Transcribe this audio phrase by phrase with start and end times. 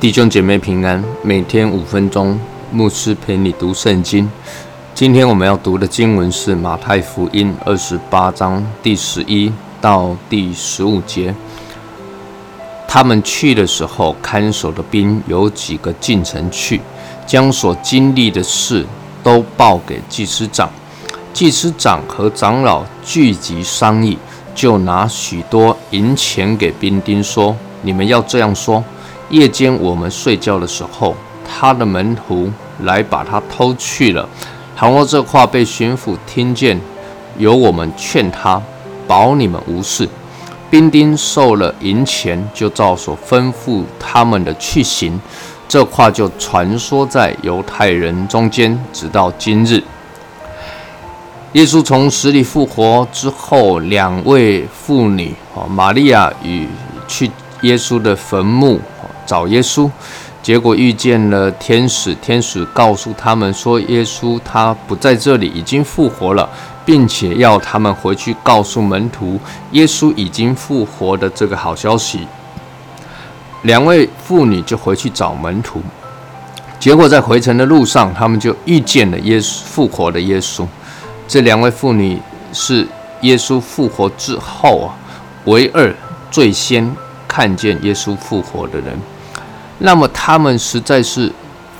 [0.00, 2.36] 弟兄姐妹平安，每天五分钟，
[2.72, 4.28] 牧师陪你读圣经。
[4.94, 11.32] 今天我们要读的经文是马太福音二十八章第十一到第十五节。
[12.94, 16.78] 他们去的时候，看守的兵有几个进城去，
[17.26, 18.84] 将所经历的事
[19.22, 20.68] 都报给祭司长。
[21.32, 24.18] 祭司长和长老聚集商议，
[24.54, 28.84] 就拿许多银钱给兵丁说：“你们要这样说。”
[29.30, 31.16] 夜间我们睡觉的时候，
[31.48, 34.28] 他的门徒来把他偷去了。
[34.76, 36.78] 倘若这话被巡抚听见，
[37.38, 38.60] 由我们劝他，
[39.06, 40.06] 保你们无事。
[40.72, 45.20] 兵丁受了银钱，就照所吩咐他们的去行。
[45.68, 49.84] 这话就传说在犹太人中间，直到今日。
[51.52, 55.34] 耶稣从死里复活之后，两位妇女，
[55.68, 56.66] 玛利亚与
[57.06, 58.80] 去耶稣的坟墓。
[59.26, 59.88] 找耶稣，
[60.42, 62.14] 结果遇见了天使。
[62.16, 66.48] 天使告诉他们说，耶稣他不在这里，已经复活了，
[66.84, 69.38] 并且要他们回去告诉门徒，
[69.70, 72.26] 耶稣已经复活的这个好消息。
[73.62, 75.80] 两位妇女就回去找门徒，
[76.80, 80.66] 结果在回程的路上，他们就遇见了耶稣复活的耶稣。
[81.28, 82.20] 这两位妇女
[82.52, 82.84] 是
[83.20, 84.90] 耶稣复活之后啊，
[85.44, 85.94] 唯二
[86.32, 86.92] 最先
[87.28, 88.98] 看见耶稣复活的人。
[89.84, 91.30] 那么他们实在是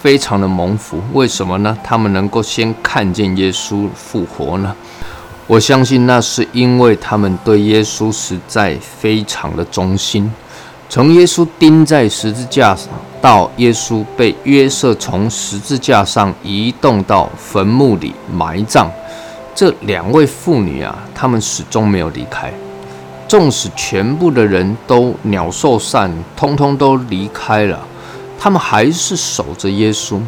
[0.00, 1.78] 非常的蒙福，为什么呢？
[1.84, 4.74] 他们能够先看见耶稣复活呢？
[5.46, 10.28] 我相信那是因为他们对耶稣实在非常的忠心。
[10.88, 12.88] 从耶稣钉在十字架上，
[13.20, 18.90] 到耶稣被约瑟从十字架上移动到坟墓里埋葬，
[19.54, 22.52] 这两位妇女啊，她们始终没有离开。
[23.28, 27.78] 纵使全部的人都鸟兽散，通通都离开了。
[28.44, 30.20] 他们还是守着耶稣，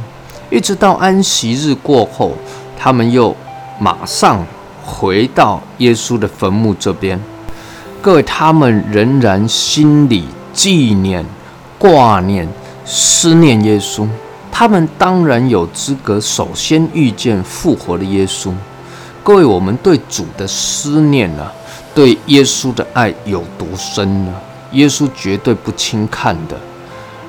[0.48, 2.30] 一直到安息日过后，
[2.78, 3.34] 他们又
[3.80, 4.47] 马上
[4.84, 7.20] 回到耶稣的坟墓这边。
[8.00, 11.26] 各位，他们仍然心里纪念、
[11.76, 12.48] 挂念、
[12.84, 14.06] 思念耶稣。
[14.52, 18.52] 他们当然有资格首先遇见复活的耶稣。
[19.25, 21.50] 各位，我们对主的思念呢？
[21.92, 24.32] 对耶稣的爱有多深呢？
[24.70, 26.56] 耶稣绝对不轻看的。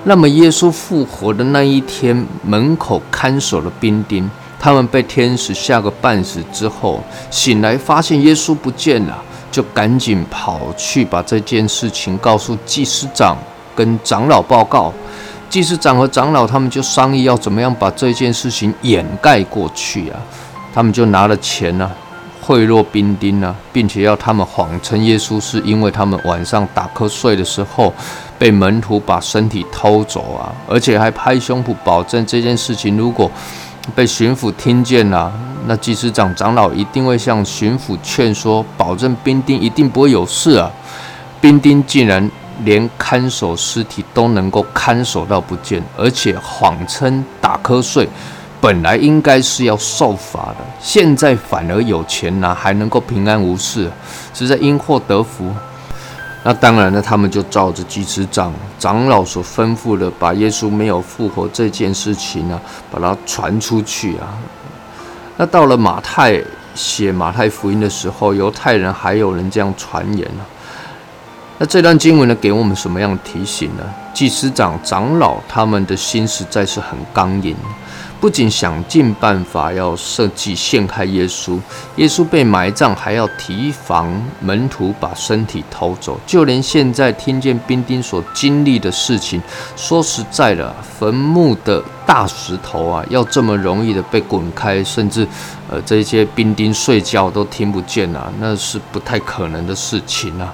[0.07, 4.29] 那么，耶稣复活的那一天，门口看守的兵丁，
[4.59, 9.17] 他们被天使吓个半死之后，醒来发现耶稣不见了，
[9.51, 13.35] 就赶紧跑去把这件事情告诉祭司长
[13.75, 14.93] 跟长老报告。
[15.49, 20.19] 祭司长和长老他们就商议要怎么样把这件事情掩盖过去啊？
[20.71, 21.91] 他们就拿了钱呢。
[22.41, 27.91] 贿赂兵丁呢，并且要他们谎称耶稣是因为他们晚上打瞌睡的时候
[28.37, 33.31] 被门徒把身体偷走啊，而且还拍胸脯保证这件事情如果
[33.95, 35.31] 被巡抚听见了，
[35.67, 40.71] 那祭司长长老一定会向巡抚劝说，保证兵丁一定不会有事啊。
[41.39, 42.29] 兵丁竟然
[42.63, 48.09] 连看守尸体都能够看守到不见，而且谎称打瞌睡。
[48.59, 53.91] 本来应该是要受罚的，现在反而有钱拿，还能够平安无事，
[54.33, 55.53] 实在因祸得福。
[56.47, 62.61] 那当然呢，他们就照着祭司长长老所吩咐的，把耶稣没有复活这件事情呢，
[62.91, 64.37] 把它传出去啊。
[65.37, 66.39] 那到了马太
[66.75, 70.45] 写马太福音的时候，犹太人还有人这样传言呢。
[71.57, 73.83] 那这段经文呢，给我们什么样的提醒呢？
[74.13, 77.55] 祭司长长老他们的心实在是很刚硬。
[78.25, 81.59] 不仅想尽办法要设计陷害耶稣，
[81.97, 86.19] 耶稣被埋葬，还要提防门徒把身体偷走。
[86.25, 89.39] 就连现在听见兵丁所经历的事情，
[89.75, 95.27] 说实在的，坟墓的大石头啊，要这么容易的被滚开，甚至
[95.69, 100.51] 呃这些兵丁睡觉都听不见啊，那是不太可能的事情啊。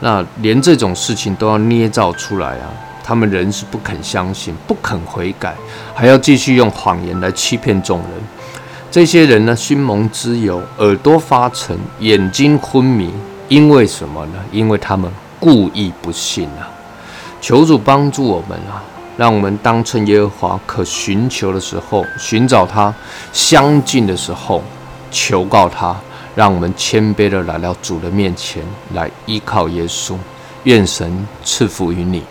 [0.00, 2.72] 那连这种事情都要捏造出来啊！
[3.04, 5.54] 他们仍是不肯相信，不肯悔改，
[5.94, 8.08] 还要继续用谎言来欺骗众人。
[8.90, 13.10] 这些人呢，心蒙之油，耳朵发沉，眼睛昏迷，
[13.48, 14.34] 因为什么呢？
[14.52, 15.10] 因为他们
[15.40, 16.68] 故意不信啊！
[17.40, 18.84] 求主帮助我们啊，
[19.16, 22.94] 让我们当趁耶和华可寻求的时候，寻找他
[23.32, 24.62] 相近的时候，
[25.10, 25.96] 求告他，
[26.34, 28.62] 让我们谦卑的来到主的面前，
[28.94, 30.14] 来依靠耶稣。
[30.64, 32.22] 愿神赐福于你。